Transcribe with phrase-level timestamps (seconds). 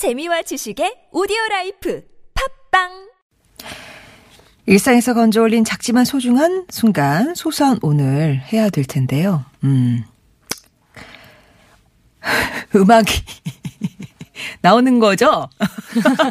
[0.00, 2.02] 재미와 지식의 오디오 life
[2.70, 3.10] 팝빵
[4.64, 9.44] 일상에서 건져 올린 작지만 소중한 순간 소소한 오늘 해야 될 텐데요.
[9.62, 10.02] 음.
[12.74, 13.12] 음악이
[14.64, 15.50] 나오는 거죠?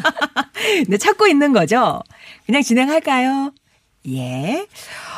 [0.88, 2.00] 네, 찾고 있는 거죠?
[2.46, 3.52] 그냥 진행할까요?
[4.08, 4.66] 예.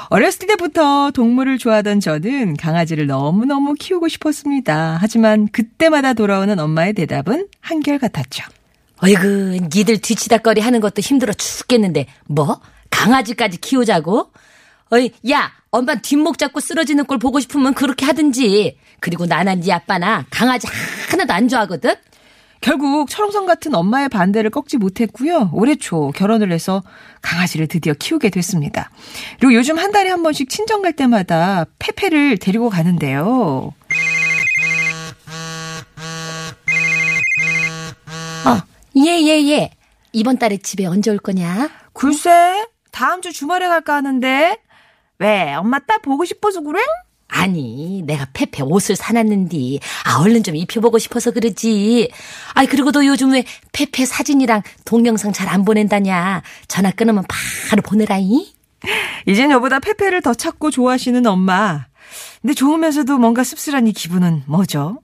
[0.09, 4.99] 어렸을 때부터 동물을 좋아하던 저는 강아지를 너무너무 키우고 싶었습니다.
[5.01, 8.45] 하지만 그때마다 돌아오는 엄마의 대답은 한결같았죠.
[9.05, 12.61] 어이구, 니들 뒤치다거리 하는 것도 힘들어 죽겠는데, 뭐?
[12.91, 14.31] 강아지까지 키우자고?
[14.91, 18.79] 어이, 야, 엄마 뒷목 잡고 쓰러지는 꼴 보고 싶으면 그렇게 하든지.
[19.00, 20.69] 그리고 나나 네 아빠나 강아지
[21.11, 21.94] 하나도 안 좋아하거든?
[22.62, 25.50] 결국 철옹성 같은 엄마의 반대를 꺾지 못했고요.
[25.52, 26.82] 올해 초 결혼을 해서
[27.21, 28.90] 강아지를 드디어 키우게 됐습니다.
[29.38, 33.75] 그리고 요즘 한 달에 한 번씩 친정 갈 때마다 페페를 데리고 가는데요.
[38.47, 38.62] 어,
[38.97, 39.70] 예, 예, 예.
[40.12, 41.69] 이번 달에 집에 언제 올 거냐?
[41.92, 44.56] 글쎄, 다음 주 주말에 갈까 하는데
[45.19, 46.80] 왜 엄마 딸 보고 싶어서 그래?
[47.34, 49.80] 아니, 내가 페페 옷을 사놨는디.
[50.05, 52.11] 아, 얼른 좀 입혀보고 싶어서 그러지.
[52.55, 56.42] 아이, 그리고 너 요즘 왜 페페 사진이랑 동영상 잘 안 보낸다냐.
[56.69, 57.25] 전화 끊으면
[57.69, 58.53] 바로 보내라이.
[59.27, 61.86] 이젠 여보다 페페를 더 찾고 좋아하시는 엄마.
[62.41, 64.98] 근데 좋으면서도 뭔가 씁쓸한 이 기분은 뭐죠?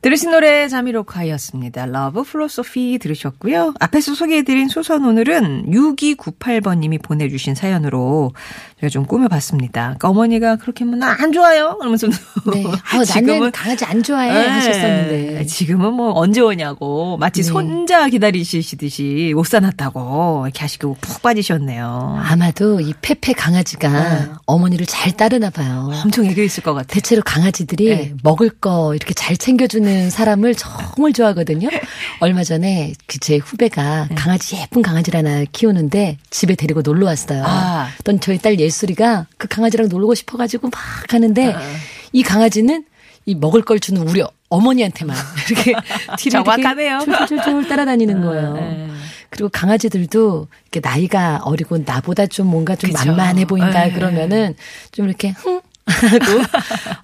[0.00, 1.86] 들으신 노래 자미로콰이였습니다.
[1.86, 3.74] Love Foolosophy 들으셨고요.
[3.80, 8.32] 앞에서 소개해드린 소소한 오늘은 6298번님이 보내주신 사연으로
[8.80, 9.82] 제가 좀 꾸며봤습니다.
[9.98, 11.76] 그러니까 어머니가 그렇게 하면 안 좋아요.
[11.78, 12.06] 그러면서
[12.52, 12.64] 네.
[12.92, 14.46] 아, 나는 강아지 안 좋아해 네.
[14.48, 15.46] 하셨었는데.
[15.46, 17.48] 지금은 뭐 언제 오냐고 마치 네.
[17.48, 22.20] 손자 기다리시듯이 못 사놨다고 이렇게 하시고 푹 빠지셨네요.
[22.24, 24.28] 아마도 이 페페 강아지가 네.
[24.46, 25.90] 어머니를 잘 따르나 봐요.
[26.02, 26.86] 엄청 애교 있을 것 같아요.
[26.88, 28.14] 대체로 강아지들이 네.
[28.22, 31.68] 먹을 거 이렇게 잘 챙겨주는 사람을 정말 좋아하거든요.
[32.20, 34.14] 얼마 전에 그 제 후배가 네.
[34.14, 37.42] 강아지 예쁜 강아지를 하나 키우는데 집에 데리고 놀러 왔어요.
[37.44, 37.88] 아.
[38.00, 40.80] 어떤 저희 딸 예술이가 그 강아지랑 놀고 싶어가지고 막
[41.12, 41.60] 하는데 아.
[42.12, 42.84] 이 강아지는
[43.26, 45.16] 이 먹을 걸 주는 우리 어머니한테만
[45.50, 45.74] 이렇게
[46.18, 47.00] 뒤를 정확하네요.
[47.06, 48.54] 이렇게 졸졸졸 따라다니는 거예요.
[48.54, 48.88] 네.
[49.30, 53.04] 그리고 강아지들도 이렇게 나이가 어리고 나보다 좀 뭔가 좀 그쵸.
[53.04, 53.92] 만만해 보인다 네.
[53.92, 54.54] 그러면은
[54.90, 56.42] 좀 이렇게 흥 하고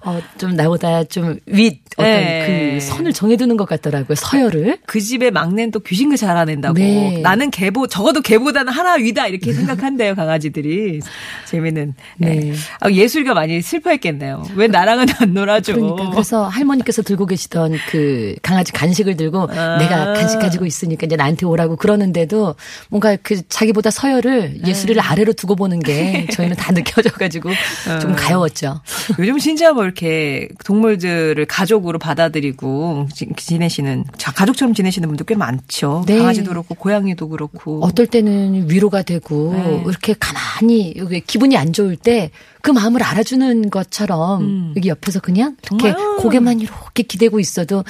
[0.01, 2.75] 어 좀 나보다 좀 윗 어떤 네.
[2.75, 4.79] 그 선을 정해두는 것 같더라고요 서열을.
[4.85, 6.73] 그 집의 막내는 또 귀신그 잘아낸다고.
[6.77, 7.19] 네.
[7.21, 9.27] 나는 개보, 적어도 개보다는 하나 위다.
[9.27, 10.99] 이렇게 생각한대요, 강아지들이.
[11.45, 11.93] 재미는.
[12.17, 12.35] 네.
[12.35, 12.53] 네.
[12.81, 14.43] 아, 예술이가 많이 슬퍼했겠네요.
[14.55, 15.73] 왜 나랑은 안 놀아줘.
[15.73, 19.77] 그러니까 그래서 할머니께서 들고 계시던 그 강아지 간식을 들고 아.
[19.77, 22.55] 내가 간식 가지고 있으니까 이제 나한테 오라고 그러는데도
[22.89, 24.69] 뭔가 그 자기보다 서열을 네.
[24.69, 27.99] 예술이를 아래로 두고 보는 게 저희는 다 느껴져가지고 어.
[27.99, 28.74] 좀 가여웠죠.
[29.19, 36.03] 요즘 진짜 뭐 이렇게 동물들을 가족으로 받아들이고 지- 지내시는, 자, 가족처럼 지내시는 분들 꽤 많죠.
[36.07, 36.17] 네.
[36.17, 37.83] 강아지도 그렇고, 고양이도 그렇고.
[37.83, 39.83] 어떨 때는 위로가 되고 네.
[39.87, 42.31] 이렇게 가만히 여기 기분이 안 좋을 때
[42.65, 44.73] 그 마음을 알아주는 것처럼 음.
[44.75, 46.17] 여기 옆에서 그냥 이렇게 정말요?
[46.17, 47.83] 고개만 이렇게 기대고 있어도 어,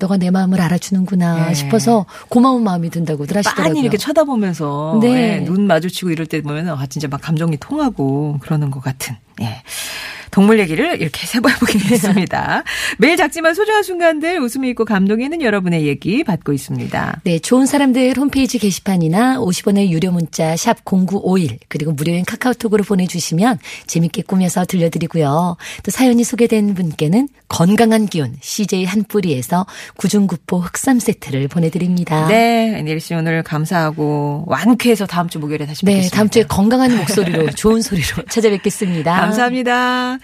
[0.00, 1.54] 너가 내 마음을 알아주는구나 네.
[1.54, 3.64] 싶어서 고마운 마음이 든다고들 하시더라고요.
[3.74, 5.36] 빤히 이렇게 쳐다보면서 네.
[5.36, 9.62] 예, 눈 마주치고 이럴 때 보면 아 진짜 막 감정이 통하고 그러는 것 같은 예.
[10.30, 12.64] 동물 얘기를 이렇게 세부해보긴 했습니다.
[12.98, 17.20] 매일 작지만 소중한 순간들 웃음이 있고 감동이 있는 여러분의 얘기 받고 있습니다.
[17.24, 24.22] 네, 좋은 사람들 홈페이지 게시판이나 50원의 유료 문자 샵 0951 그리고 무료인 카카오톡으로 보내주시면 재밌게
[24.22, 25.56] 꾸며서 들려드리고요.
[25.82, 32.26] 또 사연이 소개된 분께는 건강한 기운 CJ 한 뿌리에서 구중구포 흑삼 세트를 보내드립니다.
[32.28, 36.16] 네, 애니엘 씨 오늘 감사하고 완쾌해서 다음 주 목요일에 다시 네, 뵙겠습니다.
[36.16, 39.16] 다음 주에 건강한 목소리로 좋은 소리로 찾아뵙겠습니다.
[39.20, 40.18] 감사합니다.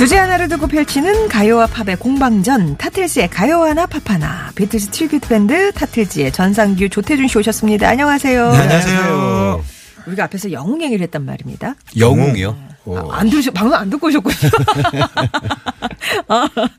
[0.00, 5.72] 주제 하나를 두고 펼치는 가요와 팝의 공방전 타틀즈의 가요 하나 팝 하나 비틀즈 tribute 밴드
[5.72, 7.86] 타틀즈의 전상규 조태준 씨 오셨습니다.
[7.86, 8.50] 안녕하세요.
[8.50, 9.62] 네, 안녕하세요.
[10.06, 11.74] 우리가 앞에서 영웅 얘기를 했단 말입니다.
[11.98, 12.56] 영웅이요?
[12.86, 12.96] 오.
[12.96, 14.36] 아, 안 들으셨 방금 안 듣고 오셨군요.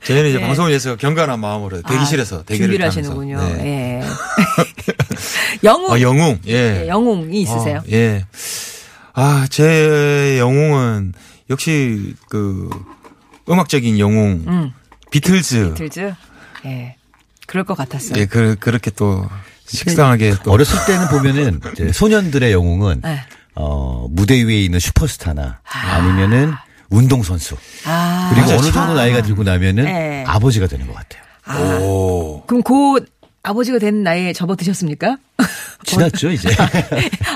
[0.04, 0.44] 저희는 이제 네.
[0.44, 2.88] 방송을 위해서 경건한 마음으로 대기실에서 아, 대기를 준비를.
[2.88, 3.40] 하시는군요.
[3.40, 4.02] 네.
[4.02, 4.04] 예.
[5.64, 5.94] 영웅.
[5.94, 6.40] 아, 영웅.
[6.48, 6.72] 예.
[6.72, 7.78] 네, 영웅이 있으세요?
[7.78, 8.26] 어, 예.
[9.14, 11.14] 아, 제 영웅은
[11.52, 12.68] 역시 그
[13.50, 14.72] 음악적인 영웅, 음.
[15.12, 15.74] 비틀즈.
[15.76, 16.14] 들즈.
[16.66, 16.96] 예.
[17.48, 18.20] 그럴 것 같았어요.
[18.20, 19.28] 예, 그, 그렇게 또
[19.66, 23.22] 식상하게 또 어렸을 때는 보면은 이제 소년들의 영웅은 네.
[23.56, 26.54] 어, 무대 위에 있는 슈퍼스타나 아 니면은
[26.90, 27.58] 운동선수.
[27.86, 28.32] 아.
[28.34, 30.24] 그리고 어느 정도 나이가 들고 나면은 네.
[30.28, 31.82] 아버지가 되는 것 같아요.
[31.82, 32.44] 오.
[32.48, 33.08] 그럼 곧
[33.44, 35.18] 아버지가 된 나이에 접어드셨습니까?
[35.86, 36.50] 지났죠, 이제.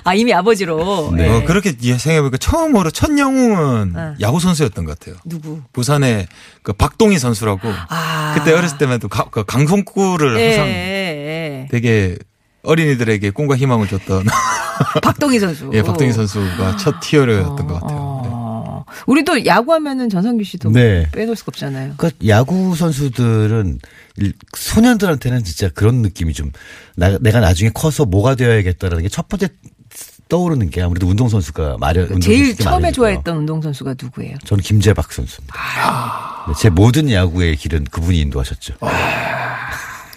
[0.03, 1.11] 아, 이미 아버지로.
[1.15, 1.23] 네.
[1.25, 1.29] 예.
[1.29, 4.13] 어, 그렇게 예, 생각해보니까 처음으로 첫 영웅은 네.
[4.21, 5.15] 야구 선수였던 것 같아요.
[5.25, 5.61] 누구?
[5.73, 6.27] 부산의
[6.61, 8.35] 그 박동희 선수라고 아.
[8.37, 12.17] 그때 어렸을 때만 해도 가- 그 강송구를 예, 항상 예, 되게
[12.63, 14.99] 어린이들에게 꿈과 희망을 줬던 예.
[15.01, 15.69] 박동희 선수.
[15.73, 18.24] 예, 박동희 선수가 첫 티어였던 것 같아요.
[18.95, 19.01] 네.
[19.01, 19.03] 어.
[19.07, 21.07] 우리도 야구하면은 전성기 씨도 네.
[21.11, 21.93] 빼놓을 수가 없잖아요.
[21.97, 23.79] 그러니까 야구 선수들은
[24.17, 26.51] 일- 소년들한테는 진짜 그런 느낌이 좀
[26.95, 29.47] 나, 내가 나중에 커서 뭐가 되어야겠다라는 게 첫 번째
[30.27, 32.91] 떠오르는 게 아무래도 운동선수가 마련, 그러니까 제일 처음에 마련이고요.
[32.93, 34.37] 좋아했던 운동선수가 누구예요?
[34.43, 35.53] 저는 김재박 선수입니다.
[35.55, 36.45] 아.
[36.47, 38.73] 네, 제 모든 야구의 길은 그분이 인도하셨죠.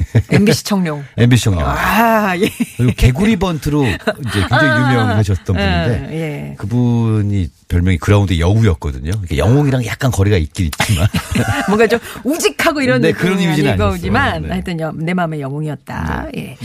[0.30, 1.04] MBC 청룡.
[1.16, 1.62] MBC 청룡.
[1.66, 2.50] 아, 예.
[2.76, 6.54] 그리고 개구리 번트로 이제 굉장히 유명하셨던 분인데 예.
[6.56, 9.12] 그분이 별명이 그라운드 여우였거든요.
[9.24, 11.06] 이게 영웅이랑 약간 거리가 있긴 있지만
[11.68, 14.42] 뭔가 좀 우직하고 이런 네, 느낌이 그런 이미지는 아니거지만 아니었어요.
[14.46, 14.52] 네.
[14.52, 16.26] 하여튼 여- 내 마음의 영웅이었다.
[16.36, 16.56] 예.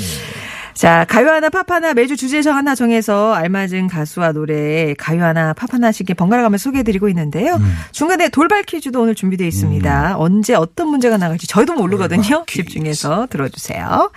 [0.73, 5.73] 자, 가요 하나 팝 하나 매주 주제정 하나 정해서 알맞은 가수와 노래 가요 하나 팝
[5.73, 7.57] 하나씩 번갈아 가며 소개해드리고 있는데요.
[7.91, 10.15] 중간에 돌발 퀴즈도 오늘 준비되어 있습니다.
[10.17, 12.45] 언제 어떤 문제가 나갈지 저희도 모르거든요.
[12.47, 14.11] 집중해서 들어주세요.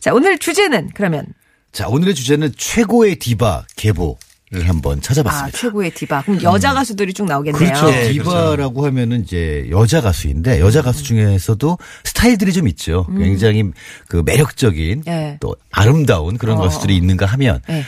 [0.00, 1.26] 자, 오늘 주제는 그러면
[1.72, 4.16] 자 오늘의 주제는 최고의 디바 계보
[4.50, 5.58] 를 한번 아, 찾아봤습니다.
[5.58, 6.22] 최고의 디바.
[6.22, 7.58] 그럼 여자 가수들이 쭉 나오겠네요.
[7.58, 7.90] 그렇죠.
[7.90, 13.06] 예, 디바라고 하면은 이제 여자 가수인데 여자 가수 중에서도 스타일들이 좀 있죠.
[13.16, 13.64] 굉장히
[14.06, 15.10] 그 매력적인 음.
[15.10, 15.38] 예.
[15.40, 16.62] 또 아름다운 그런 어.
[16.62, 17.84] 가수들이 있는가 하면 예.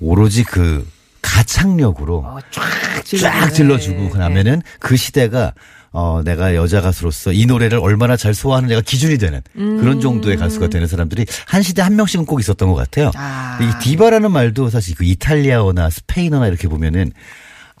[0.00, 0.86] 오로지 그
[1.22, 2.62] 가창력으로 어, 쫙
[3.04, 5.54] 쫙 질러주고 예, 나면은 그 시대가
[5.92, 10.68] 어 내가 여자 가수로서 이 노래를 얼마나 잘 소화하는 내가 기준이 되는 그런 정도의 가수가
[10.68, 13.10] 되는 사람들이 한 시대 한 명씩은 꼭 있었던 것 같아요.
[13.14, 13.58] 아.
[13.60, 17.12] 이 디바라는 말도 사실 그 이탈리아어나 스페인어나 이렇게 보면은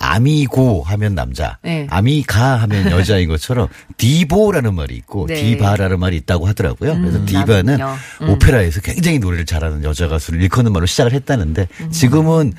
[0.02, 1.86] 아미고 하면 남자, 네.
[1.88, 5.34] 아미가 하면 여자인 것처럼 디보라는 말이 있고 네.
[5.42, 6.94] 디바라는 말이 있다고 하더라고요.
[6.98, 7.78] 그래서 음, 디바는.
[8.22, 8.28] 음.
[8.28, 11.90] 오페라에서 굉장히 노래를 잘하는 여자 가수를 일컫는 말로 시작을 했다는데 음.
[11.90, 12.52] 지금은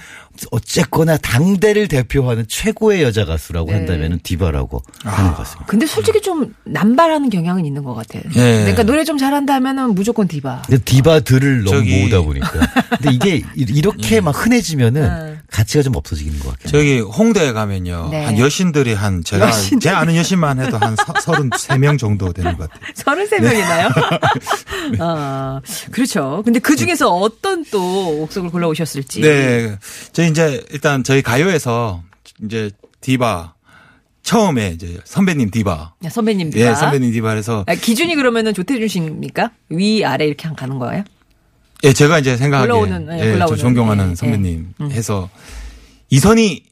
[0.51, 3.77] 어쨌거나 당대를 대표하는 최고의 여자 가수라고 네.
[3.77, 5.65] 한다면 디바라고 하는 것 같습니다.
[5.67, 8.23] 근데 솔직히 좀 남발하는 경향은 있는 것 같아요.
[8.35, 8.59] 예.
[8.61, 10.63] 그러니까 노래 좀 잘한다 하면은 무조건 디바.
[10.65, 12.49] 근데 디바들을 너무 저기- 모으다 보니까.
[12.97, 16.71] 근데 이게 이- 이렇게 막 흔해지면은 가치가 좀 없어지는 것 같긴 해요.
[16.71, 18.09] 저기 홍대에 가면요.
[18.11, 18.25] 네.
[18.25, 22.91] 한 여신들이 한 제가 제 아는 여신만 해도 한 33명 정도 되는 것 같아요.
[22.95, 24.97] 33명이나요?
[24.99, 25.61] 아,
[25.91, 26.41] 그렇죠.
[26.43, 29.21] 근데 그 중에서 어떤 또 옥석을 골라오셨을지.
[29.21, 29.77] 네.
[30.11, 32.01] 저희 이제 일단 저희 가요에서
[32.43, 32.71] 이제
[33.01, 33.53] 디바
[34.23, 35.93] 처음에 이제 선배님 디바.
[36.03, 36.71] 야, 선배님 디바.
[36.71, 39.51] 예, 선배님 디바에서 아, 기준이 그러면은 조태준 씨입니까?
[39.69, 41.03] 위, 아래 이렇게 가는 거예요?
[41.83, 44.83] 예, 제가 이제 생각하기에 올라오는, 예, 예, 저 존경하는 예, 선배님 예.
[44.83, 44.91] 음.
[44.91, 45.29] 해서
[46.09, 46.63] 이선희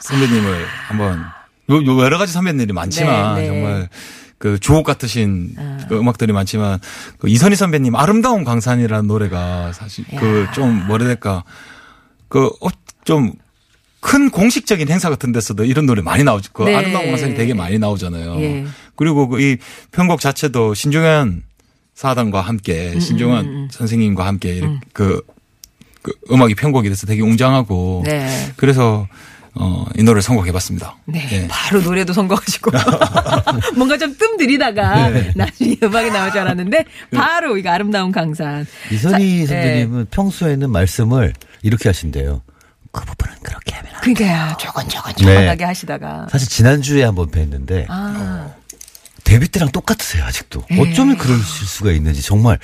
[0.00, 1.20] 선배님을 한번
[1.70, 3.46] 요, 요 여러 가지 선배님들이 많지만 네, 네.
[3.48, 3.88] 정말
[4.38, 5.78] 그 주옥 같으신 아.
[5.88, 6.78] 그 음악들이 많지만
[7.18, 11.44] 그 이선희 선배님 아름다운 강산이라는 노래가 사실 그 좀 뭐라 해야 될까
[12.28, 16.52] 그좀큰 공식적인 행사 같은 데서도 이런 노래 많이 나오죠.
[16.52, 16.74] 그 네.
[16.74, 18.40] 아름다운 강산이 되게 많이 나오잖아요.
[18.40, 18.66] 예.
[18.96, 19.56] 그리고 그 이
[19.90, 21.42] 편곡 자체도 신중현
[21.98, 25.20] 사단과 함께 음, 신중현 선생님과 함께 이렇게 그,
[26.00, 28.52] 그 음악이 편곡이 돼서 되게 웅장하고 네.
[28.56, 29.08] 그래서
[29.54, 30.94] 어, 이 노래를 선곡해봤습니다.
[31.06, 31.28] 네.
[31.32, 31.48] 예.
[31.48, 32.70] 바로 노래도 선거하시고.
[33.74, 35.32] 뭔가 좀 뜸 들이다가 네.
[35.34, 38.64] 나중에 음악이 나올 줄 알았는데 바로 이거 아름다운 강산.
[38.92, 42.42] 이선희 자, 선배님은 평소에는 말씀을 이렇게 하신대요.
[42.92, 44.12] 그 부분은 그렇게 하면 안 돼.
[44.14, 46.28] 그러니까 조곤조곤 조곤하게 하시다가.
[46.30, 48.52] 사실 지난주에 한번 뵀는데 아.
[49.28, 50.64] 데뷔 때랑 똑같으세요 아직도.
[50.70, 50.80] 예.
[50.80, 52.58] 어쩌면 그러실 수가 있는지 정말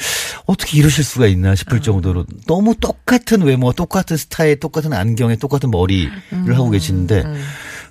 [0.46, 1.54] 어떻게 이러실 수가 있나 아.
[1.54, 6.54] 싶을 정도로 너무 똑같은 외모, 똑같은 스타일, 똑같은 안경에 똑같은 머리를 음.
[6.54, 7.22] 하고 계시는데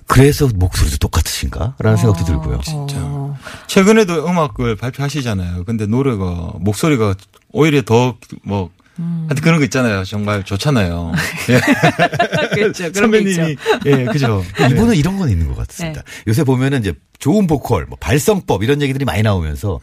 [0.08, 2.60] 그래서 목소리도 똑같으신가라는 생각도 들고요.
[2.64, 2.96] 진짜.
[2.98, 3.38] 어.
[3.68, 5.62] 최근에도 음악을 발표하시잖아요.
[5.64, 7.14] 근데 노래가 목소리가
[7.52, 10.04] 오히려 더뭐 하여튼 그런 거 있잖아요.
[10.04, 11.12] 정말 좋잖아요.
[11.50, 11.60] 예.
[12.54, 12.92] 그렇죠.
[12.92, 14.44] 선배님이 예, 그죠.
[14.70, 16.02] 이분은 이런 건 있는 것 같습니다.
[16.02, 16.22] 네.
[16.28, 19.80] 요새 보면은 이제 좋은 보컬, 뭐 발성법 이런 얘기들이 많이 나오면서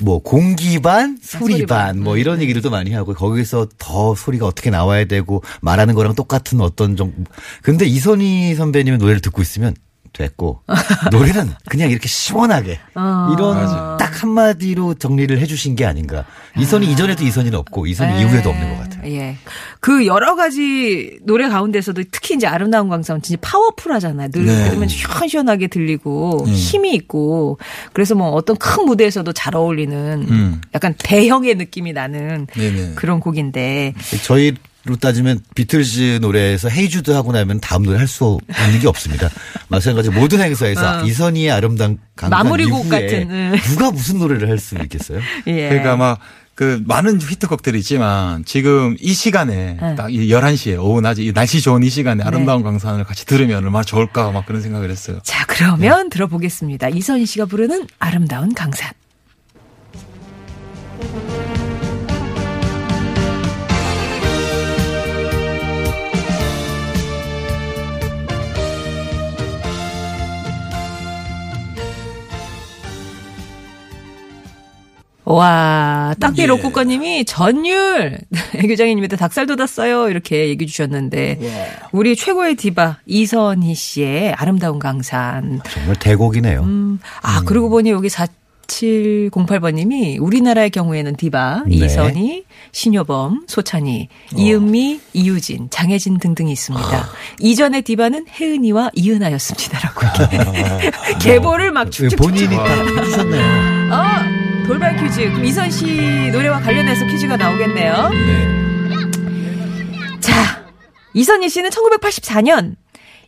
[0.00, 1.78] 뭐 공기 반, 소리 소리 반.
[1.78, 6.60] 반, 뭐 이런 얘기들도 많이 하고 거기서 더 소리가 어떻게 나와야 되고 말하는 거랑 똑같은
[6.60, 7.12] 어떤 정.
[7.62, 9.74] 근데 이선희 선배님의 노래를 듣고 있으면
[10.12, 10.62] 됐고
[11.10, 13.30] 노래는 그냥 이렇게 시원하게 어.
[13.32, 13.96] 이런.
[13.98, 16.24] 딱 한마디로 정리를 해주신 게 아닌가.
[16.58, 19.12] 이선이 이전에도 이선이는 없고 이선이 이후에도 없는 것 같아요.
[19.12, 19.36] 예.
[19.80, 24.30] 그 여러 가지 노래 가운데서도 특히 이제 아름다운 광선 진짜 파워풀하잖아요.
[24.30, 24.64] 늘 네.
[24.68, 26.52] 들으면 시원시원하게 들리고 음.
[26.52, 27.58] 힘이 있고
[27.92, 30.60] 그래서 뭐 어떤 큰 무대에서도 잘 어울리는 음.
[30.74, 32.94] 약간 대형의 느낌이 나는 네네.
[32.94, 38.88] 그런 곡인데 저희 로 따지면 비틀즈 노래에서 헤이주드 하고 나면 다음 노래 할수 없는 게
[38.88, 39.28] 없습니다.
[39.68, 41.04] 마찬가지로 모든 행사에서 어.
[41.04, 43.58] 이선희의 아름다운 강산 마무리곡 같은, 응.
[43.64, 45.20] 누가 무슨 노래를 할 수 있겠어요?
[45.46, 45.68] 예.
[45.68, 46.18] 그러니까 막
[46.60, 49.94] 그 많은 히트곡들이 있지만 지금 이 시간에 네.
[49.94, 54.30] 딱이 11시에 오후 낮에 이 날씨 좋은 이 시간에 아름다운 강산을 같이 들으면 얼마나 좋을까
[54.30, 55.20] 막 그런 생각을 했어요.
[55.22, 56.90] 자, 그러면 들어보겠습니다.
[56.90, 58.92] 이선희 씨가 부르는 아름다운 강산.
[75.32, 76.46] 와, 딱비 예.
[76.46, 78.18] 로쿠꺼님이 전율
[78.54, 81.38] 애교장님한테 닭살 돋았어요 이렇게 얘기해 주셨는데
[81.92, 86.62] 우리 최고의 디바 이선희 씨의 아름다운 강산 정말 대곡이네요.
[86.62, 91.74] 음, 아, 그러고 보니 여기 4708번님이 우리나라의 경우에는 디바, 네.
[91.74, 97.08] 이선희, 신효범, 소찬희, 이은미, 이유진, 장혜진 등등이 있습니다.
[97.40, 100.00] 이전의 디바는 혜은이와 이은하였습니다라고
[100.32, 103.79] 이렇게 계보를 막왜 축축 본인이 딱 해주셨네요.
[104.70, 105.20] 어, 돌발 퀴즈.
[105.30, 108.08] 그럼 이선 씨 노래와 관련해서 퀴즈가 나오겠네요.
[108.10, 108.60] 네.
[110.20, 110.64] 자,
[111.12, 112.76] 이선희 씨는 1984년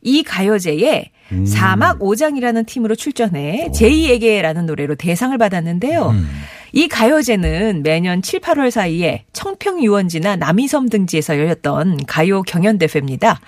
[0.03, 1.45] 이 가요제에 음.
[1.45, 6.11] 사막 오장이라는 팀으로 출전해 제이에게라는 노래로 대상을 받았는데요.
[6.11, 6.29] 음.
[6.73, 13.41] 이 가요제는 매년 7, 8월 사이에 청평 유원지나 남이섬 등지에서 열렸던 가요 경연 대회입니다.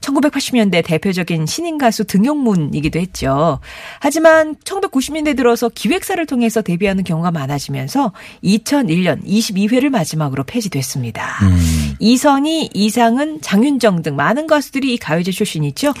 [0.00, 3.60] 1980년대 대표적인 신인 가수 등용문이기도 했죠.
[4.00, 11.38] 하지만 1990년대 들어서 기획사를 통해서 데뷔하는 경우가 많아지면서 2001년 22회를 마지막으로 폐지됐습니다.
[11.42, 11.96] 음.
[11.98, 15.92] 이선희, 이상은, 장윤정 등 많은 가수들이 이 가요제 출신이죠.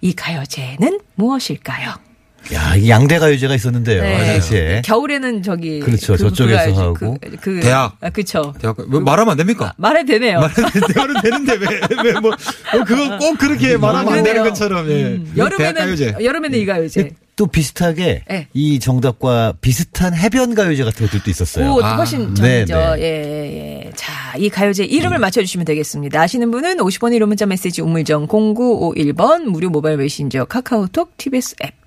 [0.00, 2.07] 이 가요제는 무엇일까요?
[2.52, 4.02] 야, 이 양대 가요제가 있었는데요.
[4.02, 4.18] 네.
[4.18, 4.82] 그 당시에.
[4.84, 6.16] 겨울에는 저기 그렇죠.
[6.16, 7.18] 저쪽에서 가요제, 하고.
[7.20, 7.96] 그, 그 대학.
[8.00, 8.54] 아, 그렇죠.
[8.60, 9.74] 대학 왜 말하면 안 됩니까?
[9.76, 10.40] 말해도 되네요.
[10.40, 11.66] 말은 되는데 왜
[12.04, 14.38] 왜뭐 뭐 그거 꼭 그렇게 말하면 안 되는.
[14.44, 15.04] 것처럼 예.
[15.04, 15.40] 음, 가요제.
[15.40, 17.10] 여름에는 여름에는 이 가요제.
[17.36, 18.48] 또 비슷하게 네.
[18.52, 21.72] 이 정답과 비슷한 해변 가요제 같은 것들도 있었어요.
[21.72, 22.74] 오, 아, 훨씬 네, 전이죠.
[22.96, 23.00] 네.
[23.00, 23.90] 예, 예, 예.
[23.94, 26.20] 자, 이 가요제 이름을 맞춰주시면 되겠습니다.
[26.20, 31.77] 아시는 분은 50번의 이름 문자 메시지 우물정 0951번 무료 모바일 메신저 카카오톡 TBS 앱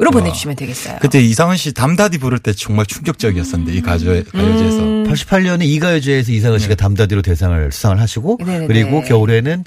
[0.00, 0.98] 으로 보내주시면 되겠어요.
[1.00, 5.04] 그때 이상은 씨 담다디 부를 때 정말 충격적이었었는데 이 가요 가요제에서 음.
[5.08, 8.66] 88년에 이 가요제에서 이상은 씨가 담다디로 대상을 수상을 하시고 네네네.
[8.66, 9.64] 그리고 겨울에는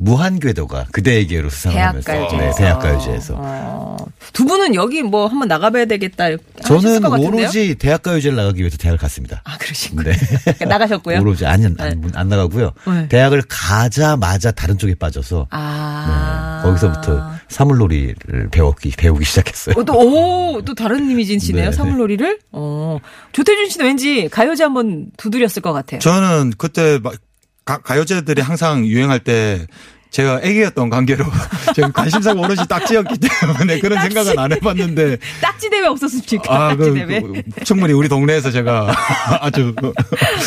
[0.00, 2.44] 무한궤도가 그대에게로 수상을 대학 하면서 가요제에서.
[2.44, 3.96] 네, 대학 가요제에서 어,
[4.32, 6.28] 두 분은 여기 뭐 한번 나가봐야 되겠다.
[6.64, 7.42] 저는 것 같은데요?
[7.42, 9.42] 오로지 대학 가요제를 나가기 위해서 대학을 갔습니다.
[9.44, 10.10] 아, 그러시군요.
[10.10, 10.16] 네.
[10.64, 11.20] 나가셨고요.
[11.20, 12.72] 오로지 아니 안, 안, 안 나가고요.
[12.86, 13.08] 네.
[13.08, 16.62] 대학을 가자마자 다른 쪽에 빠져서 아.
[16.62, 19.74] 네, 거기서부터 사물놀이를 배웠기 배우기 시작했어요.
[19.76, 21.64] 어, 또, 오, 또 다른 이미지시네요.
[21.64, 21.76] 네, 네.
[21.76, 22.38] 사물놀이를.
[22.52, 22.98] 어.
[23.32, 26.00] 조태준 씨는 왠지 가요제 한번 두드렸을 것 같아요.
[26.00, 27.14] 저는 그때 막
[27.70, 29.64] 가, 가요제들이 항상 유행할 때
[30.10, 31.24] 제가 애기였던 관계로
[31.76, 36.52] 제가 관심사가 오롯이 딱지였기 때문에 그런 생각은 안 해봤는데 딱지 대회 좋겠다.
[36.52, 37.20] 아, 딱지 그, 대회.
[37.20, 38.92] 그 충분히 우리 동네에서 제가
[39.40, 39.92] 아주 그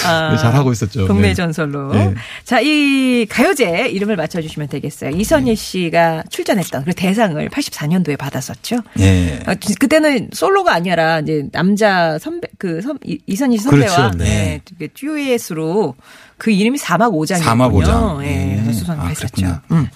[0.06, 1.08] 아, 잘 하고 있었죠.
[1.08, 1.34] 동네 네.
[1.34, 1.94] 전설로.
[1.94, 2.14] 네.
[2.44, 5.12] 자, 이 가요제 이름을 맞춰주시면 되겠어요.
[5.12, 8.82] 이선희 씨가 출전했던 그 대상을 84년도에 받았었죠.
[9.00, 9.40] 예.
[9.46, 14.18] 아, 지- 그때는 솔로가 아니라 이제 남자 선배 그 선, 이- 이선희 씨 선배와 그렇죠,
[14.18, 14.26] 네.
[14.26, 14.62] 네.
[14.78, 15.96] 그 듀엣으로
[16.38, 17.48] 그 이름이 사막오장이군요.
[17.50, 18.26] 사막오장.
[18.26, 18.74] 예, 음.
[18.74, 19.60] 수상을 아, 했었죠.
[19.72, 19.88] 음.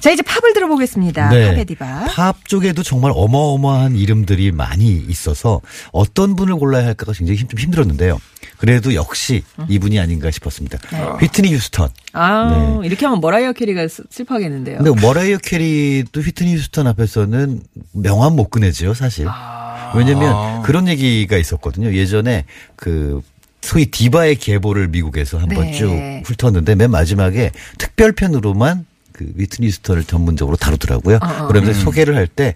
[0.00, 1.28] 자 이제 팝을 들어보겠습니다.
[1.28, 2.04] 팝의 디바.
[2.04, 2.06] 네.
[2.14, 5.60] 팝 쪽에도 정말 어마어마한 이름들이 많이 있어서
[5.92, 8.18] 어떤 분을 골라야 할까가 굉장히 힘- 좀 힘들었는데요.
[8.56, 10.78] 그래도 역시 이분이 아닌가 싶었습니다.
[11.20, 11.88] 휘트니 휴스턴.
[12.12, 12.86] 아 네.
[12.86, 14.78] 이렇게 하면 머라이어 캐리가 슬- 슬퍼하겠는데요.
[14.82, 17.60] 근데 머라이어 캐리도 휘트니 휴스턴 앞에서는
[17.92, 19.26] 명함 못 꺼내지요, 사실.
[19.94, 20.62] 왜냐면 아.
[20.64, 21.92] 그런 얘기가 있었거든요.
[21.92, 22.44] 예전에
[22.76, 23.20] 그
[23.62, 25.72] 소위 디바의 계보를 미국에서 한번 네.
[25.72, 31.18] 쭉 훑었는데 맨 마지막에 특별편으로만 그 휘트니 휴스턴을 전문적으로 다루더라고요.
[31.20, 32.54] 어, 그러면서 소개를 할 때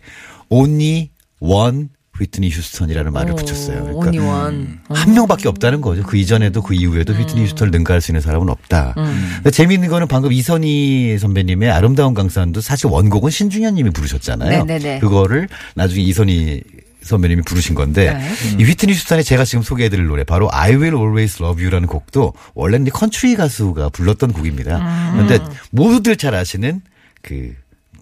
[0.48, 3.82] only one 휘트니 휴스턴이라는 말을 붙였어요.
[3.98, 4.78] 그러니까 오니원.
[4.88, 6.04] 한 명밖에 없다는 거죠.
[6.04, 7.18] 그 이전에도 그 이후에도 음.
[7.20, 8.94] 휘트니 휴스턴을 능가할 수 있는 사람은 없다.
[8.94, 14.64] 근데 재미있는 거는 방금 이선희 선배님의 아름다운 강산도 사실 원곡은 신중현 님이 부르셨잖아요.
[14.64, 15.00] 네네네.
[15.00, 16.62] 그거를 나중에 이선희
[17.04, 18.56] 선배님이 부르신 건데 네.
[18.58, 22.90] 이 휘트니 휴스턴의 제가 지금 소개해드릴 노래 바로 I Will Always Love You라는 곡도 원래는
[22.90, 25.12] 컨트리 가수가 불렀던 곡입니다.
[25.12, 25.38] 그런데
[25.70, 26.80] 모두들 잘 아시는
[27.22, 27.54] 그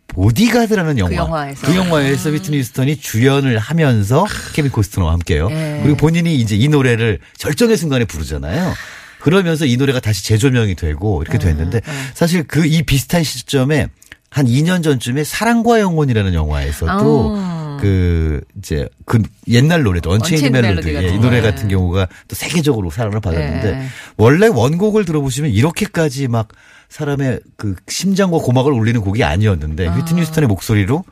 [0.09, 1.15] 보디가드라는 영화.
[1.15, 1.67] 영화에서.
[1.67, 5.49] 그 영화에서 휘트니 휴스턴이 주연을 하면서 케빈 코스트너와 함께요.
[5.51, 5.81] 예.
[5.83, 8.75] 그리고 본인이 이제 이 노래를 절정의 순간에 부르잖아요.
[9.21, 11.81] 그러면서 이 노래가 다시 재조명이 되고 이렇게 됐는데
[12.15, 13.87] 사실 그 이 비슷한 시점에
[14.29, 17.62] 한 2년 전쯤에 사랑과 영혼이라는 영화에서도 아.
[17.83, 21.51] 그 이제 그 옛날 노래도 Unchained Melody Melody 예, 이 노래 거.
[21.51, 23.87] 같은 경우가 또 세계적으로 사랑을 받았는데 예.
[24.17, 26.47] 원래 원곡을 들어보시면 이렇게까지 막
[26.89, 31.05] 사람의 그 심장과 고막을 울리는 곡이 아니었는데 휘트니 휴스턴의 목소리로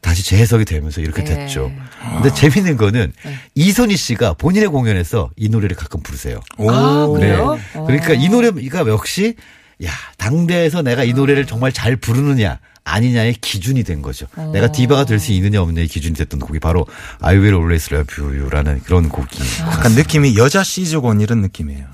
[0.00, 1.26] 다시 재해석이 되면서 이렇게 예.
[1.26, 1.70] 됐죠.
[2.14, 3.12] 근데 재밌는 거는
[3.54, 6.40] 이선희 씨가 본인의 공연에서 이 노래를 가끔 부르세요.
[6.56, 6.70] 오.
[6.70, 7.56] 아, 그래요?
[7.56, 7.80] 네.
[7.86, 9.34] 그러니까 이 노래가 역시
[9.84, 14.26] 야 당대에서 내가 이 노래를 정말 잘 부르느냐 아니냐의 기준이 된 거죠.
[14.52, 16.86] 내가 디바가 될 수 있느냐 없느냐의 기준이 됐던 곡이 바로
[17.20, 19.38] I Will Always Love You라는 그런 곡이.
[19.60, 21.84] 약간 느낌이 여자 시즈곤 이런 느낌이에요.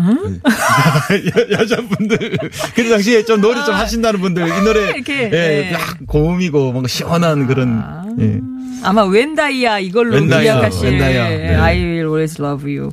[0.00, 2.38] 여, 여자분들
[2.74, 5.72] 그 당시에 좀 노래 좀 하신다는 분들 이 노래 아, 이렇게, 예, 네.
[5.72, 7.84] 막 고음이고 뭔가 시원한 그런
[8.18, 8.40] 예.
[8.82, 11.54] 아마 웬다이아 이걸로 웬다이아, 기억하실 웬다이아, 네.
[11.56, 12.90] I will always love you.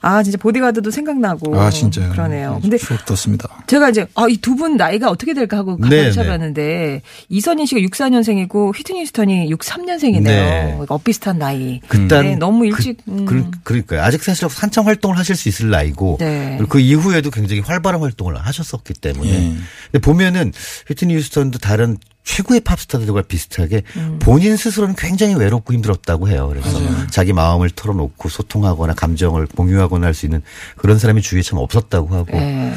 [0.00, 1.58] 아 진짜 보디가드도 생각나고.
[1.60, 2.10] 아 진짜요.
[2.10, 2.58] 그러네요.
[2.62, 3.48] 근데 추억 돋습니다.
[3.66, 7.80] 제가 이제 아, 이 두 분 나이가 어떻게 될까 하고 네, 가만히 찾아봤는데 이선희 씨가
[7.80, 10.22] 64년생이고 휘트니 휴스턴이 63년생이네요.
[10.22, 10.78] 네.
[10.88, 11.80] 엇비슷한 나이.
[11.88, 12.96] 그딴 네, 너무 일찍.
[13.04, 13.24] 그, 음.
[13.26, 14.02] 그, 그러니까요.
[14.02, 16.58] 아직 사실 한참 활동을 하실 수 있을 나이고 네.
[16.68, 19.54] 그 이후에도 굉장히 활발한 활동을 하셨었기 때문에 예.
[19.92, 20.52] 근데 보면은
[20.88, 24.18] 휘트니 휴스턴도 다른 최고의 팝스타들과 비슷하게 음.
[24.20, 26.48] 본인 스스로는 굉장히 외롭고 힘들었다고 해요.
[26.52, 26.78] 그래서
[27.08, 30.42] 자기 마음을 털어놓고 소통하거나 감정을 공유하거나 할 수 있는
[30.76, 32.74] 그런 사람이 주위에 참 없었다고 하고 네.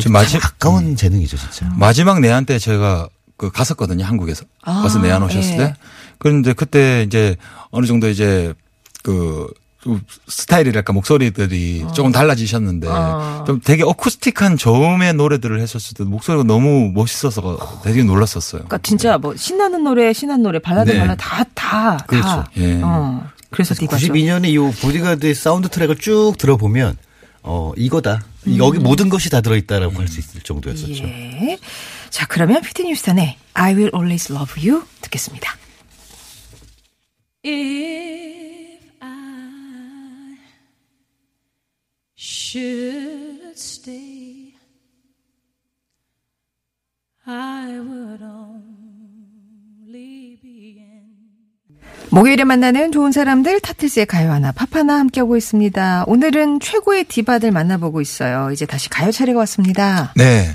[0.00, 1.72] 참 마지- 아까운 재능이죠, 진짜.
[1.76, 3.08] 마지막 내한 때 제가
[3.38, 5.56] 그 갔었거든요 한국에서 아, 와서 내한 오셨을 예.
[5.56, 5.74] 때
[6.18, 7.36] 그런데 그때 이제
[7.70, 8.52] 어느 정도 이제
[9.02, 9.48] 그
[10.28, 13.44] 스타일이랄까 목소리들이 조금 달라지셨는데 어.
[13.46, 18.62] 좀 되게 어쿠스틱한 저음의 노래들을 했었을 때 목소리가 너무 멋있어서 되게 놀랐었어요.
[18.62, 20.98] 그러니까 진짜 뭐 신나는 노래, 신나는 노래, 발라드, 네.
[20.98, 22.04] 발라드 다, 다, 다.
[22.06, 22.44] 그렇죠.
[22.58, 22.80] 예.
[22.82, 23.26] 어.
[23.50, 24.06] 그래서 디바죠.
[24.08, 26.96] 92년에 이 보디가드의 사운드 트랙을 쭉 들어보면
[27.42, 28.22] 어 이거다.
[28.56, 31.04] 여기 모든 것이 다 들어있다라고 할수 있을 정도였었죠.
[31.04, 31.58] 예.
[32.10, 35.56] 자, 그러면 피트니 휴스턴의 I will always love you 듣겠습니다.
[37.44, 40.36] If I
[42.22, 44.54] should stay,
[47.26, 49.58] I would only
[50.40, 51.02] be in.
[52.10, 56.04] 목요일에 만나는 좋은 사람들 타틀스의 가요 하나 팝하나 함께하고 있습니다.
[56.06, 58.52] 오늘은 최고의 디바들 만나보고 있어요.
[58.52, 60.12] 이제 다시 가요 차례가 왔습니다.
[60.14, 60.54] 네.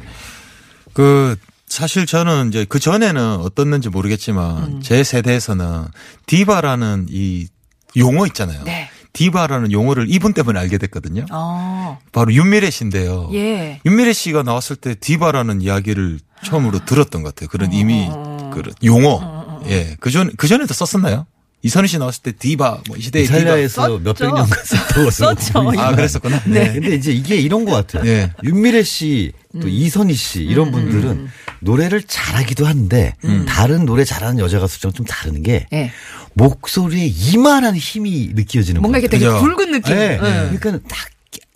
[0.94, 1.36] 그
[1.68, 4.80] 사실 저는 이제 그 전에는 어떻는지 모르겠지만 음.
[4.82, 5.88] 제 세대에서는
[6.28, 7.50] 디바라는 이
[7.98, 8.64] 용어 있잖아요.
[8.64, 8.90] 네.
[9.18, 11.26] 디바라는 용어를 이분 때문에 알게 됐거든요.
[11.32, 13.32] 어, 바로 윤미래 씨인데요.
[13.34, 13.82] 예.
[13.84, 17.48] 윤미래 씨가 나왔을 때 디바라는 이야기를 처음으로 들었던 것 같아요.
[17.48, 18.08] 어, 그런 이미
[18.54, 19.60] 그런 용어.
[19.70, 19.98] 예.
[20.00, 21.26] 그 전, 그 전에도 썼었나요?
[21.64, 23.38] 이선희 씨 나왔을 때 디바, 뭐이 시대의 디바.
[23.40, 25.72] 이탈리아에서 몇백 년간 썼다고 썼죠.
[25.80, 26.44] 아, 그랬었구나.
[26.46, 26.74] 네.
[26.74, 28.04] 근데 이제 이게 이런 것 같아요.
[28.04, 28.32] 네.
[28.44, 31.28] 윤미래 씨, 또 이선희 씨 이런 분들은
[31.62, 33.16] 노래를 잘하기도 한데
[33.48, 35.92] 다른 노래 잘하는 여자 가수랑 좀 다른 게 예.
[36.38, 39.40] 목소리에 이만한 힘이 느껴지는 뭔가 이게 것 되게 그죠?
[39.42, 39.96] 붉은 느낌.
[39.96, 40.14] 네.
[40.14, 40.58] 예.
[40.58, 40.98] 그러니까 딱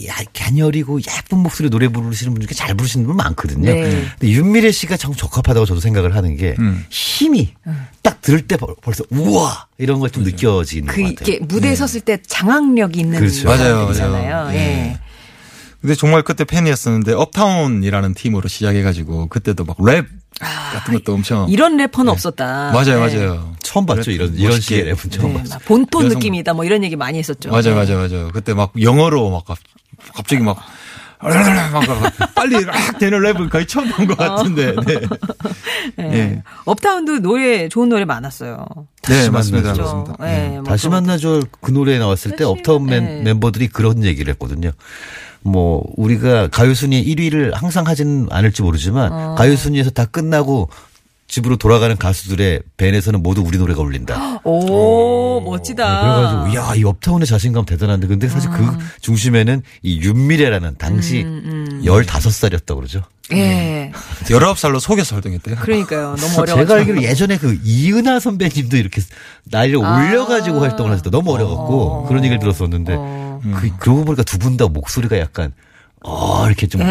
[0.08, 3.72] 야, 갸녀리고 예쁜 목소리 노래 부르시는 분 중에 잘 부르시는 분 많거든요.
[3.72, 3.84] 네.
[4.20, 6.84] 근데 윤미래 씨가 정 적합하다고 저도 생각을 하는 게 음.
[6.90, 7.54] 힘이
[8.02, 11.34] 딱 들을 때 벌- 벌써 우와 이런 걸 좀 느껴지는 그, 것 같아요.
[11.36, 13.48] 이렇게 무대에 섰을 때 장악력 있는 그렇죠.
[13.48, 13.88] 맞아요.
[13.88, 14.52] 맞아요.
[14.56, 14.98] 예.
[15.82, 20.06] 근데 정말 그때 팬이었었는데 업타운이라는 팀으로 시작해가지고 그때도 막 랩
[20.40, 22.72] 같은 것도 엄청 이런 래퍼는 없었다.
[22.74, 23.16] 맞아요, 네.
[23.18, 23.54] 맞아요.
[23.62, 24.60] 처음 봤죠 이런 이런.
[24.60, 25.56] 식의 랩은 처음 네, 봤어요.
[25.60, 27.50] 막 본톤 여성- 느낌이다 뭐 이런 얘기 많이 했었죠.
[27.52, 28.30] 맞아요, 맞아요, 맞아요.
[28.34, 29.58] 그때 막 영어로 막 갑-
[30.16, 30.58] 갑자기 막
[31.24, 31.94] 막
[32.34, 34.74] 빨리 락 되는 랩을 거의 처음 본 것 같은데.
[34.88, 34.96] 네.
[36.00, 36.04] 예.
[36.18, 36.44] 예.
[36.66, 38.66] 업타운도 노래 좋은 노래 많았어요.
[39.08, 39.74] 네, 맞습니다.
[39.74, 39.98] 그렇죠.
[40.08, 40.28] 맞습니다.
[40.28, 40.50] 예, 네.
[40.56, 43.22] 뭐 다시 그런- 만나죠 그 노래 나왔을 때 사실, 업타운 멤, 네.
[43.22, 44.72] 멤버들이 그런 얘기를 했거든요.
[45.44, 49.36] 뭐 우리가 가요 순위 1위를 항상 하지는 않을지 모르지만 어.
[49.36, 50.70] 가요 순위에서 다 끝나고
[51.28, 54.42] 집으로 돌아가는 가수들의 밴에서는 모두 우리 노래가 울린다.
[54.44, 56.02] 오, 멋지다.
[56.02, 58.78] 그래가지고 야 이 업타운의 자신감 대단한데 근데 사실 그 아.
[59.00, 63.04] 중심에는 이 윤미래라는 당시 음, 15살이었다고 그러죠.
[63.32, 63.94] 예.
[64.26, 65.56] 19살로 속여서 활동했대요.
[65.62, 66.60] 그러니까 너무 어려워.
[66.60, 69.02] 제가 알기로 예전에 그 이은하 선배님도 이렇게
[69.46, 70.00] 나이를 아.
[70.10, 71.12] 올려가지고 활동을 하셨다.
[71.12, 72.92] 너무 어려갖고 그런 얘기를 들었었는데
[73.42, 75.54] 그, 그러고 보니까 두 분 다 목소리가 약간
[76.04, 76.86] 어 이렇게 좀 예.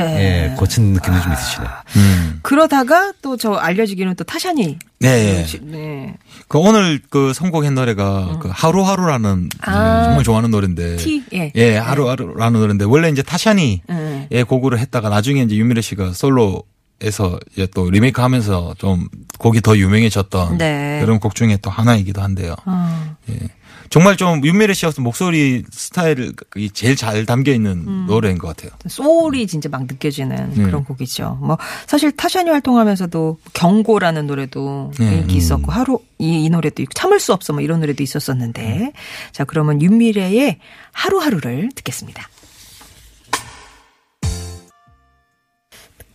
[0.53, 1.67] 예, 거친 느낌이 좀 있으시네.
[1.97, 2.39] 음.
[2.43, 4.79] 그러다가 또 저 알려지기는 또 타샤니.
[5.01, 5.45] 네.
[5.63, 6.15] 네.
[6.47, 10.05] 그 오늘 그 선곡한 노래가 그 하루하루라는 아.
[10.05, 10.97] 정말 좋아하는 노래인데.
[10.97, 11.51] 티, 예.
[11.57, 14.29] 예, 하루하루라는 노래인데 원래 이제 타샤니의 음.
[14.47, 16.63] 곡으로 했다가 나중에 이제 유미래 씨가 솔로
[17.03, 19.09] 에서 이제 또 리메이크 하면서 좀
[19.39, 20.99] 곡이 더 유명해졌던 네.
[21.01, 22.55] 그런 곡 중에 또 하나이기도 한데요.
[22.67, 23.17] 어.
[23.31, 23.39] 예.
[23.91, 26.33] 정말 좀 윤미래 씨의 목소리 스타일이
[26.73, 28.07] 제일 잘 담겨 있는 음.
[28.07, 28.71] 노래인 것 같아요.
[28.89, 30.63] 소울이 진짜 막 느껴지는 네.
[30.63, 31.39] 그런 곡이죠.
[31.41, 35.19] 뭐 사실 타샤니 활동하면서도 경고라는 노래도 네.
[35.19, 38.93] 인기 있었고 하루 이, 이 노래도 있고 참을 수 없어 뭐 이런 노래도 있었었는데
[39.33, 40.59] 자 그러면 윤미래의
[40.93, 42.29] 하루하루를 듣겠습니다.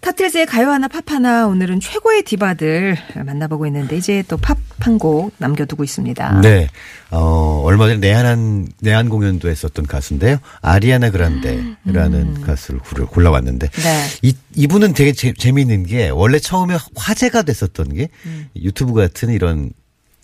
[0.05, 5.31] 타틀즈의 가요 하나 팝 하나 오늘은 최고의 디바들 만나보고 있는데 이제 또 팝 한 곡
[5.39, 6.41] 남겨두고 있습니다.
[6.41, 6.67] 네.
[7.09, 10.37] 어, 얼마 전에 내한, 내한 공연도 했었던 가수인데요.
[10.61, 13.69] 아리아나 그란데라는 가수를 골라- 골라왔는데.
[13.69, 14.03] 네.
[14.21, 18.09] 이, 이분은 되게 재, 재미있는 게 원래 처음에 화제가 됐었던 게
[18.57, 19.71] 유튜브 같은 이런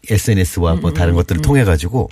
[0.09, 2.09] SNS와 뭐 다른 것들을 통해 가지고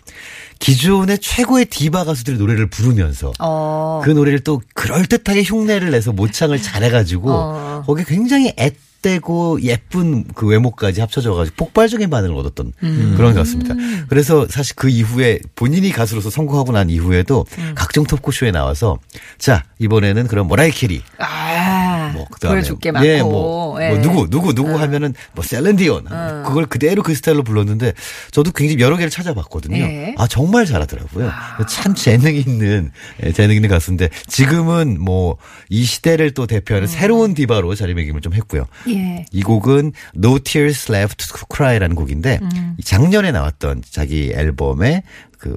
[0.59, 4.01] 기존의 최고의 디바 가수들의 노래를 부르면서 어.
[4.03, 7.83] 그 노래를 또 그럴듯하게 흉내를 내서 모창을 잘해가지고 어.
[7.85, 8.53] 거기 굉장히
[9.01, 13.13] 앳되고 예쁜 그 외모까지 합쳐져가지고 폭발적인 반응을 얻었던 음.
[13.17, 13.75] 그런 가수입니다.
[14.07, 17.73] 그래서 사실 그 이후에 본인이 가수로서 성공하고 난 이후에도 음.
[17.75, 18.99] 각종 토크쇼에 나와서
[19.37, 23.07] 자 이번에는 그럼 머라이어 캐리 아, 뭐 그다음에 보여줄 게 많고.
[23.07, 23.89] 예, 뭐, 예.
[23.89, 26.05] 뭐 누구 누구 누구 하면은 뭐 셀린 디온
[26.45, 27.93] 그걸 그대로 그 스타일로 불렀는데
[28.31, 29.77] 저도 굉장히 여러 개를 찾아봤거든요.
[29.77, 30.15] 예.
[30.17, 31.31] 아 정말 잘하더라고요.
[31.67, 32.91] 참 재능 있는
[33.23, 35.37] 예, 재능 있는 가수인데 지금은 뭐
[35.69, 38.65] 이 시대를 또 대표하는 새로운 디바로 자리매김을 좀 했고요.
[38.95, 39.25] 예.
[39.31, 42.77] 이 곡은 No Tears Left to Cry라는 곡인데 음.
[42.83, 45.03] 작년에 나왔던 자기 앨범의
[45.37, 45.55] 그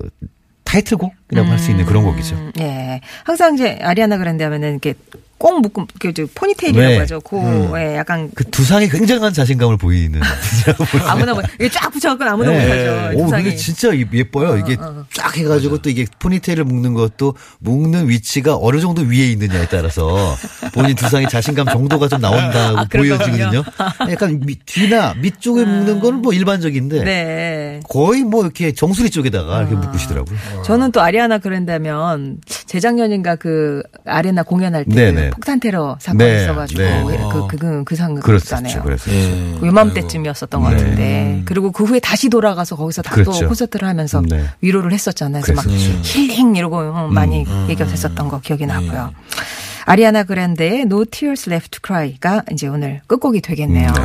[0.64, 2.34] 타이틀곡이라고 할수 있는 그런 곡이죠.
[2.34, 3.00] 음, 예.
[3.24, 4.94] 항상 이제 아리아나 그란데 하면은 이렇게
[5.42, 6.98] 꼭 묶음, 그, 저, 포니테일이라고 네.
[6.98, 7.20] 하죠.
[7.20, 7.36] 그,
[7.76, 8.30] 예, 약간.
[8.32, 10.20] 그 두상이 굉장한 자신감을 보이는
[11.04, 12.62] 아무나 뭐, 이게 쫙 붙여갖고 아무나 네.
[12.62, 13.18] 못하죠.
[13.18, 13.42] 오, 두상이.
[13.42, 14.56] 근데 진짜 예뻐요.
[14.56, 14.76] 이게
[15.12, 20.36] 쫙 해가지고 또 이게 포니테일을 묶는 것도 묶는 위치가 어느 정도 위에 있느냐에 따라서
[20.74, 23.64] 본인 두상의 자신감 정도가 좀 나온다고 아, 보여지거든요.
[24.12, 27.80] 약간 밑, 뒤나 밑쪽에 묶는 거는 뭐 일반적인데 네.
[27.88, 30.38] 거의 뭐 이렇게 정수리 쪽에다가 이렇게 묶으시더라고요.
[30.64, 32.38] 저는 또 아리아나 하면
[32.72, 35.28] 재작년인가 그 아레나 공연할 때 네네.
[35.28, 37.04] 그 폭탄 테러 사건이 네, 있어가지고 네.
[37.30, 38.56] 그, 그, 그, 그 상, 그렇었죠.
[38.56, 38.82] 그랬잖아요.
[38.82, 39.12] 그랬었죠.
[39.12, 39.56] 예.
[39.60, 43.46] 그 요맘때쯤이었었던 것 같은데 그리고 그 후에 다시 돌아가서 거기서 다또 그렇죠.
[43.46, 44.46] 콘서트를 하면서 네.
[44.62, 45.42] 위로를 했었잖아요.
[45.42, 46.00] 그래서 막 그랬었죠.
[46.02, 49.12] 힐링 이러고 어, 많이 얘기가 됐었던 거 기억이 나고요.
[49.84, 53.92] 아리아나 그란데의 No Tears Left to Cry가 이제 오늘 끝곡이 되겠네요.
[53.92, 54.02] 네.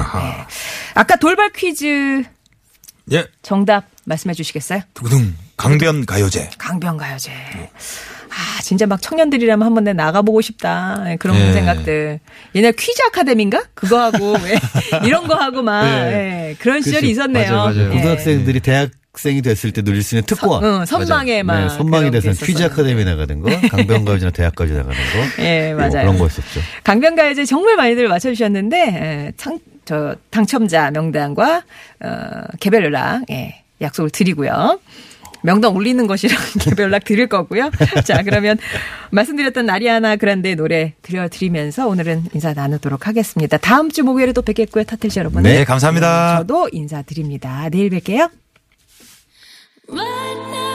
[0.94, 2.22] 아까 돌발 퀴즈
[3.14, 3.28] 예.
[3.44, 4.82] 정답 말씀해 주시겠어요?
[4.94, 6.50] 두구둥 강변 가요제.
[6.58, 7.32] 강변 가요제.
[8.38, 11.04] 아, 진짜 막 청년들이라면 한번 내 나가보고 싶다.
[11.08, 11.54] 예, 그런 예.
[11.54, 12.20] 생각들.
[12.54, 13.64] 옛날 퀴즈 아카데미인가?
[13.74, 14.60] 그거 하고, 예,
[15.08, 17.52] 이런 거 하고 막, 예, 그런 시절이 있었네요.
[17.52, 17.92] 맞아요, 맞아요.
[17.92, 17.96] 예.
[17.96, 20.64] 고등학생들이 대학생이 됐을 때 누릴 수 있는 특권.
[20.64, 21.62] 응, 선망에 막.
[21.62, 22.62] 네, 선망이 돼서 퀴즈.
[22.64, 25.44] 아카데미 나가는 거, 강변가요제나 대학가요제 나가는 거.
[25.44, 25.92] 예, 뭐 맞아요.
[26.06, 26.62] 그런 거 있었죠.
[26.84, 31.64] 강변가요제 정말 많이들 맞춰주셨는데, 예, 참, 저, 당첨자 명단과,
[32.04, 32.10] 어,
[32.60, 34.80] 개별 연락, 예, 약속을 드리고요.
[35.48, 37.72] 명단 올리는 것이랑 개별 연락 드릴 거고요.
[38.04, 38.58] 자, 그러면
[39.12, 43.56] 말씀드렸던 아리아나 그란데의 노래 들려드리면서 오늘은 인사 나누도록 하겠습니다.
[43.56, 44.84] 다음 주 목요일에 또 뵙겠고요.
[44.84, 45.44] 타틀씨 여러분.
[45.44, 46.40] 네, 감사합니다.
[46.40, 47.70] 저도 인사드립니다.
[47.70, 48.30] 내일 뵐게요.
[49.90, 50.67] Right now.